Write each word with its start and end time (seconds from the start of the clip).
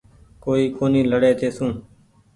ڪوئي 0.43 0.63
ڪونيٚ 0.77 1.09
لهڙي 1.11 1.31
تيسون 1.41 1.71